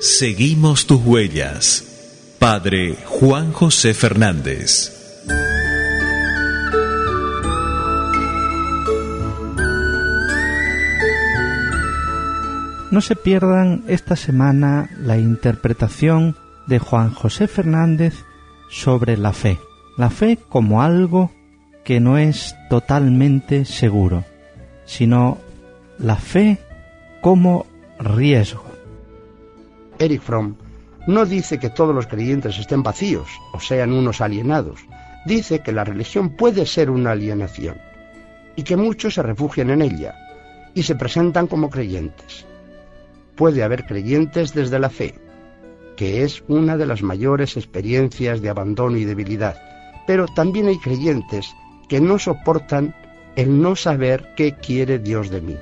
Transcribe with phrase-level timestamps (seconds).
[0.00, 2.36] Seguimos tus huellas.
[2.38, 4.96] Padre Juan José Fernández.
[12.90, 16.36] No se pierdan esta semana la interpretación
[16.66, 18.14] de Juan José Fernández
[18.68, 19.60] sobre la fe.
[19.96, 21.30] La fe como algo
[21.84, 24.24] que no es totalmente seguro,
[24.90, 25.38] sino
[25.98, 26.58] la fe
[27.20, 27.64] como
[28.00, 28.64] riesgo.
[30.00, 30.56] Eric Fromm
[31.06, 34.80] no dice que todos los creyentes estén vacíos o sean unos alienados.
[35.26, 37.76] Dice que la religión puede ser una alienación
[38.56, 40.16] y que muchos se refugian en ella
[40.74, 42.44] y se presentan como creyentes.
[43.36, 45.14] Puede haber creyentes desde la fe,
[45.96, 49.56] que es una de las mayores experiencias de abandono y debilidad,
[50.08, 51.54] pero también hay creyentes
[51.88, 52.94] que no soportan
[53.36, 55.56] el no saber qué quiere Dios de mí.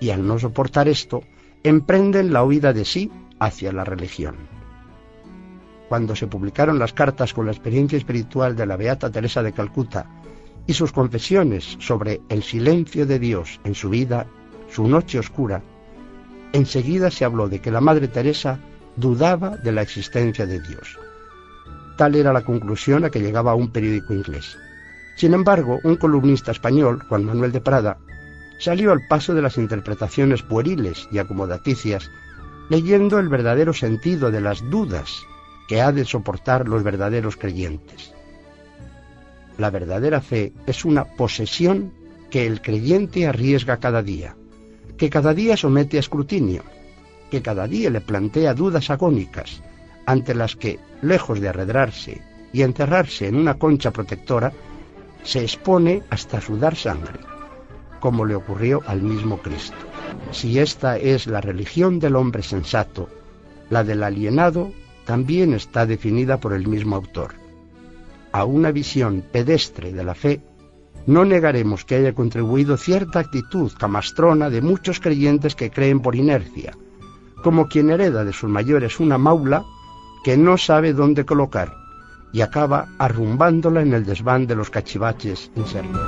[0.00, 1.22] Y al no soportar esto,
[1.62, 4.36] emprenden la huida de sí hacia la religión.
[5.88, 10.06] Cuando se publicaron las cartas con la experiencia espiritual de la Beata Teresa de Calcuta
[10.66, 14.26] y sus confesiones sobre el silencio de Dios en su vida,
[14.70, 15.62] su noche oscura,
[16.52, 18.58] enseguida se habló de que la Madre Teresa
[18.96, 20.98] dudaba de la existencia de Dios.
[21.96, 24.56] Tal era la conclusión a que llegaba un periódico inglés.
[25.22, 27.96] Sin embargo, un columnista español, Juan Manuel de Prada,
[28.58, 32.10] salió al paso de las interpretaciones pueriles y acomodaticias
[32.68, 35.22] leyendo el verdadero sentido de las dudas
[35.68, 38.12] que ha de soportar los verdaderos creyentes.
[39.58, 41.92] La verdadera fe es una posesión
[42.28, 44.34] que el creyente arriesga cada día,
[44.96, 46.64] que cada día somete a escrutinio,
[47.30, 49.62] que cada día le plantea dudas agónicas,
[50.04, 52.20] ante las que, lejos de arredrarse
[52.52, 54.52] y encerrarse en una concha protectora,
[55.22, 57.20] se expone hasta sudar sangre,
[58.00, 59.76] como le ocurrió al mismo Cristo.
[60.30, 63.08] Si esta es la religión del hombre sensato,
[63.70, 64.72] la del alienado
[65.04, 67.34] también está definida por el mismo autor.
[68.32, 70.40] A una visión pedestre de la fe,
[71.06, 76.76] no negaremos que haya contribuido cierta actitud camastrona de muchos creyentes que creen por inercia,
[77.42, 79.64] como quien hereda de sus mayores una maula
[80.24, 81.81] que no sabe dónde colocar
[82.32, 86.00] y acaba arrumbándola en el desván de los cachivaches en Serbia.